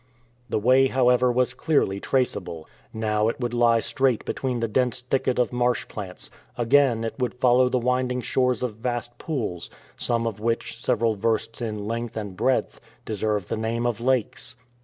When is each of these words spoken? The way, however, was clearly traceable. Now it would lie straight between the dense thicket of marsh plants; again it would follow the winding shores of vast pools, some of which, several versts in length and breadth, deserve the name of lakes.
The 0.49 0.57
way, 0.57 0.87
however, 0.87 1.31
was 1.31 1.53
clearly 1.53 1.99
traceable. 1.99 2.67
Now 2.91 3.27
it 3.27 3.39
would 3.39 3.53
lie 3.53 3.81
straight 3.81 4.25
between 4.25 4.59
the 4.59 4.67
dense 4.67 4.99
thicket 4.99 5.37
of 5.37 5.53
marsh 5.53 5.87
plants; 5.87 6.31
again 6.57 7.03
it 7.03 7.13
would 7.19 7.35
follow 7.35 7.69
the 7.69 7.77
winding 7.77 8.21
shores 8.21 8.63
of 8.63 8.77
vast 8.77 9.15
pools, 9.19 9.69
some 9.97 10.25
of 10.25 10.39
which, 10.39 10.83
several 10.83 11.13
versts 11.13 11.61
in 11.61 11.85
length 11.87 12.17
and 12.17 12.35
breadth, 12.35 12.81
deserve 13.05 13.47
the 13.47 13.57
name 13.57 13.85
of 13.85 14.01
lakes. 14.01 14.55